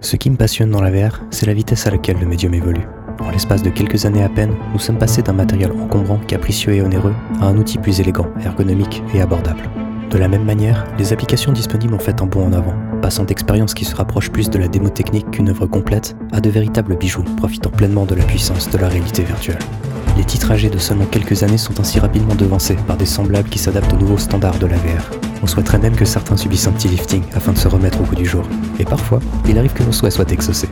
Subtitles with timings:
[0.00, 2.86] Ce qui me passionne dans la VR, c'est la vitesse à laquelle le médium évolue.
[3.20, 6.82] En l'espace de quelques années à peine, nous sommes passés d'un matériel encombrant, capricieux et
[6.82, 9.68] onéreux à un outil plus élégant, ergonomique et abordable.
[10.08, 13.74] De la même manière, les applications disponibles ont fait un bond en avant, passant d'expériences
[13.74, 17.24] qui se rapprochent plus de la démo technique qu'une œuvre complète à de véritables bijoux,
[17.36, 19.58] profitant pleinement de la puissance de la réalité virtuelle.
[20.16, 23.58] Les titres âgés de seulement quelques années sont ainsi rapidement devancés par des semblables qui
[23.58, 25.27] s'adaptent aux nouveaux standards de la VR.
[25.42, 28.16] On souhaiterait même que certains subissent un petit lifting afin de se remettre au goût
[28.16, 28.44] du jour.
[28.78, 30.68] Et parfois, il arrive que nos souhaits soient exaucés.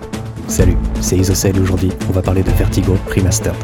[0.48, 3.54] Salut, c'est Isocel aujourd'hui, on va parler de Vertigo Remastered.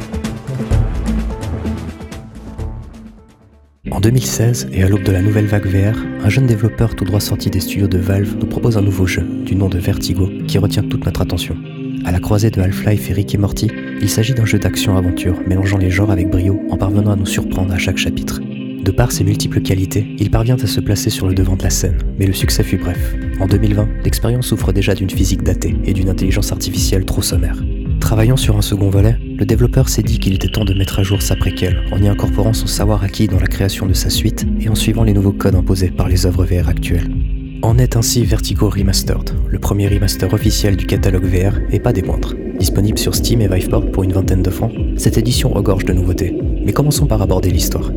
[3.90, 7.20] En 2016, et à l'aube de la nouvelle vague VR, un jeune développeur tout droit
[7.20, 10.58] sorti des studios de Valve nous propose un nouveau jeu, du nom de Vertigo, qui
[10.58, 11.56] retient toute notre attention.
[12.04, 15.78] À la croisée de Half-Life et Rick et Morty, il s'agit d'un jeu d'action-aventure mélangeant
[15.78, 18.40] les genres avec brio en parvenant à nous surprendre à chaque chapitre.
[18.82, 21.70] De par ses multiples qualités, il parvient à se placer sur le devant de la
[21.70, 23.14] scène, mais le succès fut bref.
[23.38, 27.62] En 2020, l'expérience souffre déjà d'une physique datée et d'une intelligence artificielle trop sommaire.
[28.00, 31.04] Travaillant sur un second volet, le développeur s'est dit qu'il était temps de mettre à
[31.04, 34.44] jour sa préquelle en y incorporant son savoir acquis dans la création de sa suite
[34.58, 37.08] et en suivant les nouveaux codes imposés par les œuvres VR actuelles.
[37.62, 42.02] En est ainsi Vertigo Remastered, le premier remaster officiel du catalogue VR et pas des
[42.02, 42.34] moindres.
[42.58, 46.36] Disponible sur Steam et Viveport pour une vingtaine de francs, cette édition regorge de nouveautés.
[46.64, 47.92] Mais commençons par aborder l'histoire.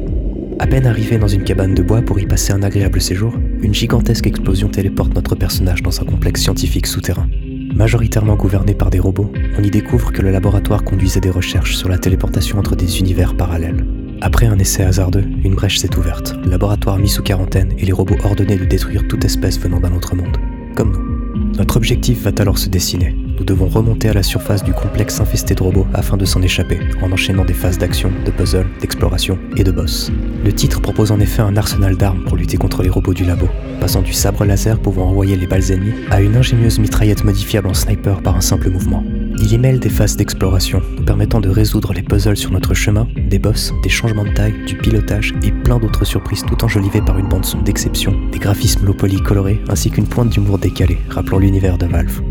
[0.57, 3.73] À peine arrivé dans une cabane de bois pour y passer un agréable séjour, une
[3.73, 7.27] gigantesque explosion téléporte notre personnage dans un complexe scientifique souterrain.
[7.75, 11.89] Majoritairement gouverné par des robots, on y découvre que le laboratoire conduisait des recherches sur
[11.89, 13.85] la téléportation entre des univers parallèles.
[14.21, 17.91] Après un essai hasardeux, une brèche s'est ouverte, le laboratoire mis sous quarantaine et les
[17.91, 20.37] robots ordonnés de détruire toute espèce venant d'un autre monde,
[20.73, 21.57] comme nous.
[21.57, 23.13] Notre objectif va alors se dessiner.
[23.37, 26.79] Nous devons remonter à la surface du complexe infesté de robots afin de s'en échapper,
[27.01, 30.11] en enchaînant des phases d'action, de puzzle, d'exploration et de boss.
[30.43, 33.47] Le titre propose en effet un arsenal d'armes pour lutter contre les robots du labo,
[33.81, 37.73] passant du sabre laser pouvant envoyer les balles ennemies à une ingénieuse mitraillette modifiable en
[37.73, 39.03] sniper par un simple mouvement.
[39.37, 43.07] Il y mêle des phases d'exploration, nous permettant de résoudre les puzzles sur notre chemin,
[43.17, 47.17] des boss, des changements de taille, du pilotage et plein d'autres surprises tout enjolivées par
[47.17, 51.77] une bande-son d'exception, des graphismes low poly colorés ainsi qu'une pointe d'humour décalée, rappelant l'univers
[51.77, 52.21] de Valve.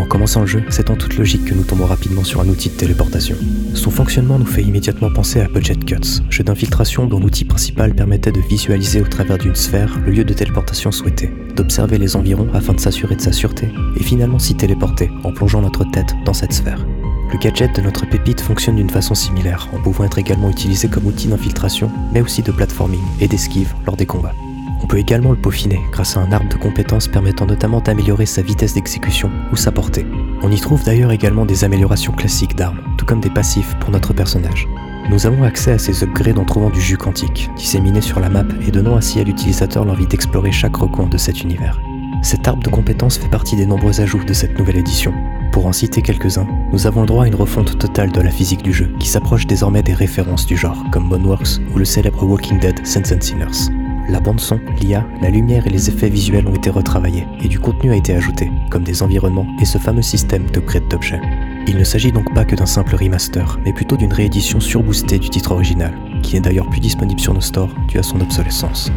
[0.00, 2.70] En commençant le jeu, c'est en toute logique que nous tombons rapidement sur un outil
[2.70, 3.36] de téléportation.
[3.74, 8.32] Son fonctionnement nous fait immédiatement penser à Budget Cuts, jeu d'infiltration dont l'outil principal permettait
[8.32, 12.72] de visualiser au travers d'une sphère le lieu de téléportation souhaité, d'observer les environs afin
[12.72, 16.54] de s'assurer de sa sûreté, et finalement s'y téléporter en plongeant notre tête dans cette
[16.54, 16.86] sphère.
[17.30, 21.06] Le gadget de notre pépite fonctionne d'une façon similaire, en pouvant être également utilisé comme
[21.06, 24.34] outil d'infiltration, mais aussi de platforming et d'esquive lors des combats.
[24.82, 28.42] On peut également le peaufiner grâce à un arbre de compétences permettant notamment d'améliorer sa
[28.42, 30.06] vitesse d'exécution ou sa portée.
[30.42, 34.14] On y trouve d'ailleurs également des améliorations classiques d'armes, tout comme des passifs pour notre
[34.14, 34.68] personnage.
[35.10, 38.44] Nous avons accès à ces upgrades en trouvant du jus quantique, disséminé sur la map
[38.66, 41.80] et donnant ainsi à l'utilisateur l'envie d'explorer chaque recoin de cet univers.
[42.22, 45.12] Cet arbre de compétences fait partie des nombreux ajouts de cette nouvelle édition.
[45.52, 48.62] Pour en citer quelques-uns, nous avons le droit à une refonte totale de la physique
[48.62, 52.60] du jeu, qui s'approche désormais des références du genre, comme Boneworks ou le célèbre Walking
[52.60, 53.79] Dead Sense and Sinners.
[54.08, 57.92] La bande-son, l'IA, la lumière et les effets visuels ont été retravaillés et du contenu
[57.92, 61.20] a été ajouté, comme des environnements et ce fameux système d'upgrade d'objets.
[61.66, 65.30] Il ne s'agit donc pas que d'un simple remaster, mais plutôt d'une réédition surboostée du
[65.30, 68.90] titre original, qui n'est d'ailleurs plus disponible sur nos stores dû à son obsolescence.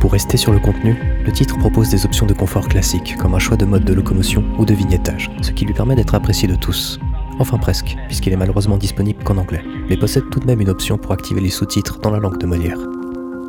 [0.00, 3.38] Pour rester sur le contenu, le titre propose des options de confort classiques, comme un
[3.38, 6.56] choix de mode de locomotion ou de vignettage, ce qui lui permet d'être apprécié de
[6.56, 7.00] tous.
[7.38, 10.98] Enfin presque, puisqu'il est malheureusement disponible qu'en anglais, mais possède tout de même une option
[10.98, 12.78] pour activer les sous-titres dans la langue de Molière.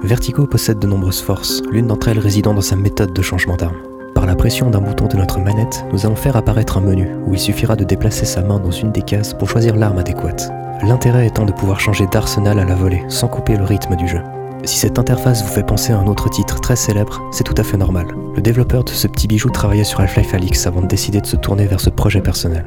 [0.04, 3.78] Vertigo possède de nombreuses forces, l'une d'entre elles résidant dans sa méthode de changement d'arme.
[4.14, 7.34] Par la pression d'un bouton de notre manette, nous allons faire apparaître un menu où
[7.34, 10.52] il suffira de déplacer sa main dans une des cases pour choisir l'arme adéquate.
[10.82, 14.20] L'intérêt étant de pouvoir changer d'arsenal à la volée sans couper le rythme du jeu.
[14.66, 17.64] Si cette interface vous fait penser à un autre titre très célèbre, c'est tout à
[17.64, 18.08] fait normal.
[18.36, 21.38] Le développeur de ce petit bijou travaillait sur Half-Life Alix avant de décider de se
[21.38, 22.66] tourner vers ce projet personnel.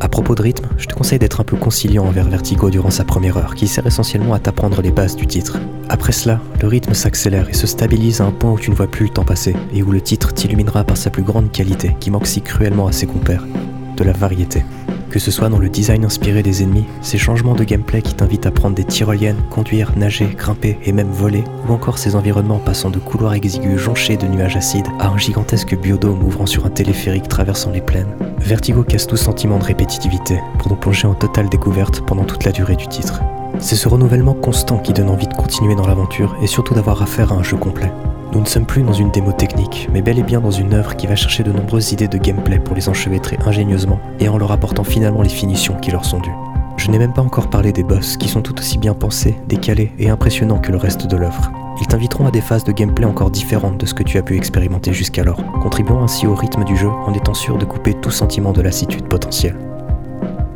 [0.00, 3.04] À propos de rythme, je te conseille d'être un peu conciliant envers Vertigo durant sa
[3.04, 5.58] première heure, qui sert essentiellement à t'apprendre les bases du titre.
[5.88, 8.86] Après cela, le rythme s'accélère et se stabilise à un point où tu ne vois
[8.88, 12.10] plus le temps passer, et où le titre t'illuminera par sa plus grande qualité, qui
[12.10, 13.46] manque si cruellement à ses compères,
[13.96, 14.64] de la variété.
[15.14, 18.46] Que ce soit dans le design inspiré des ennemis, ces changements de gameplay qui t'invitent
[18.46, 22.90] à prendre des tyroliennes, conduire, nager, grimper et même voler, ou encore ces environnements passant
[22.90, 27.28] de couloirs exigus jonchés de nuages acides à un gigantesque biodôme ouvrant sur un téléphérique
[27.28, 32.00] traversant les plaines, Vertigo casse tout sentiment de répétitivité pour nous plonger en totale découverte
[32.00, 33.20] pendant toute la durée du titre.
[33.60, 37.30] C'est ce renouvellement constant qui donne envie de continuer dans l'aventure et surtout d'avoir affaire
[37.30, 37.92] à un jeu complet.
[38.34, 40.96] Nous ne sommes plus dans une démo technique, mais bel et bien dans une œuvre
[40.96, 44.50] qui va chercher de nombreuses idées de gameplay pour les enchevêtrer ingénieusement et en leur
[44.50, 46.34] apportant finalement les finitions qui leur sont dues.
[46.76, 49.92] Je n'ai même pas encore parlé des boss, qui sont tout aussi bien pensés, décalés
[50.00, 51.52] et impressionnants que le reste de l'œuvre.
[51.80, 54.36] Ils t'inviteront à des phases de gameplay encore différentes de ce que tu as pu
[54.36, 58.52] expérimenter jusqu'alors, contribuant ainsi au rythme du jeu en étant sûr de couper tout sentiment
[58.52, 59.56] de lassitude potentielle.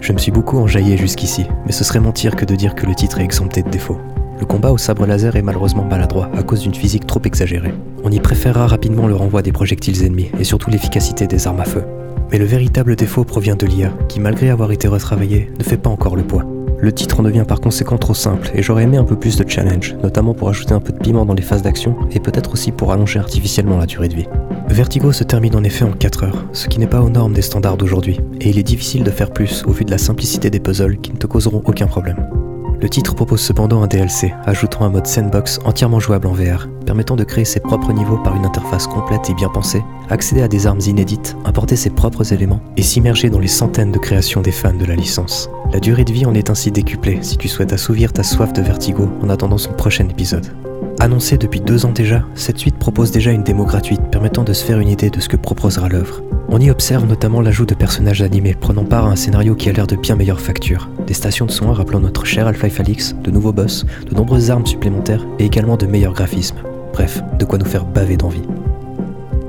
[0.01, 2.97] Je me suis beaucoup enjaillé jusqu'ici, mais ce serait mentir que de dire que le
[2.97, 4.01] titre est exempté de défauts.
[4.41, 7.75] Le combat au sabre laser est malheureusement maladroit à cause d'une physique trop exagérée.
[8.05, 11.65] On y préférera rapidement le renvoi des projectiles ennemis et surtout l'efficacité des armes à
[11.65, 11.83] feu.
[12.31, 15.91] Mais le véritable défaut provient de l'IA, qui malgré avoir été retravaillée, ne fait pas
[15.91, 16.45] encore le poids.
[16.81, 19.49] Le titre en devient par conséquent trop simple et j'aurais aimé un peu plus de
[19.49, 22.71] challenge, notamment pour ajouter un peu de piment dans les phases d'action et peut-être aussi
[22.71, 24.29] pour allonger artificiellement la durée de vie.
[24.69, 27.43] Vertigo se termine en effet en 4 heures, ce qui n'est pas aux normes des
[27.43, 30.61] standards d'aujourd'hui, et il est difficile de faire plus au vu de la simplicité des
[30.61, 32.29] puzzles qui ne te causeront aucun problème.
[32.81, 37.17] Le titre propose cependant un DLC, ajoutant un mode sandbox entièrement jouable en VR, permettant
[37.17, 40.69] de créer ses propres niveaux par une interface complète et bien pensée, accéder à des
[40.69, 44.75] armes inédites, importer ses propres éléments et s'immerger dans les centaines de créations des fans
[44.75, 45.51] de la licence.
[45.73, 48.63] La durée de vie en est ainsi décuplée si tu souhaites assouvir ta soif de
[48.63, 50.47] vertigo en attendant son prochain épisode.
[51.01, 54.65] Annoncée depuis deux ans déjà, cette suite propose déjà une démo gratuite permettant de se
[54.65, 56.23] faire une idée de ce que proposera l'œuvre.
[56.49, 59.73] On y observe notamment l'ajout de personnages animés prenant part à un scénario qui a
[59.73, 63.31] l'air de bien meilleure facture, des stations de soins rappelant notre cher Alpha Alix, de
[63.31, 66.59] nouveaux boss, de nombreuses armes supplémentaires et également de meilleurs graphismes.
[66.93, 68.43] Bref, de quoi nous faire baver d'envie.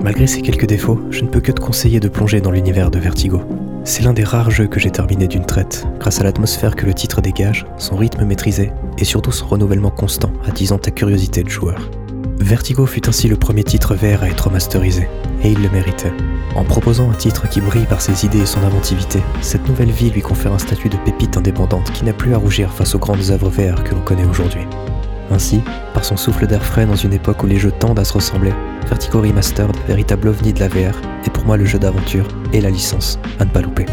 [0.04, 3.00] Malgré ces quelques défauts, je ne peux que te conseiller de plonger dans l'univers de
[3.00, 3.42] Vertigo.
[3.86, 6.94] C'est l'un des rares jeux que j'ai terminé d'une traite, grâce à l'atmosphère que le
[6.94, 11.90] titre dégage, son rythme maîtrisé et surtout son renouvellement constant attisant ta curiosité de joueur.
[12.40, 15.08] Vertigo fut ainsi le premier titre VR à être masterisé,
[15.44, 16.14] et il le méritait.
[16.56, 20.10] En proposant un titre qui brille par ses idées et son inventivité, cette nouvelle vie
[20.10, 23.30] lui confère un statut de pépite indépendante qui n'a plus à rougir face aux grandes
[23.30, 24.66] œuvres VR que l'on connaît aujourd'hui.
[25.32, 25.62] Ainsi,
[25.94, 28.54] par son souffle d'air frais dans une époque où les jeux tendent à se ressembler,
[28.88, 32.72] Vertigo Remastered, véritable ovni de la VR, est pour moi le jeu d'aventure et la
[32.72, 33.86] licence à ne pas louper.